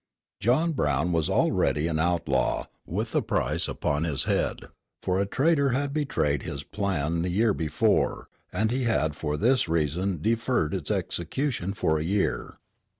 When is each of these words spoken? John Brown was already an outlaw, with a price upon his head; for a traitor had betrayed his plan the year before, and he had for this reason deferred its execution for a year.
John 0.39 0.71
Brown 0.71 1.11
was 1.11 1.29
already 1.29 1.85
an 1.87 1.99
outlaw, 1.99 2.65
with 2.87 3.13
a 3.13 3.21
price 3.21 3.67
upon 3.67 4.03
his 4.03 4.23
head; 4.23 4.61
for 5.03 5.19
a 5.19 5.27
traitor 5.27 5.69
had 5.77 5.93
betrayed 5.93 6.41
his 6.41 6.63
plan 6.63 7.21
the 7.21 7.29
year 7.29 7.53
before, 7.53 8.27
and 8.51 8.71
he 8.71 8.85
had 8.85 9.15
for 9.15 9.37
this 9.37 9.69
reason 9.69 10.17
deferred 10.19 10.73
its 10.73 10.89
execution 10.89 11.75
for 11.75 11.99
a 11.99 12.03
year. 12.03 12.57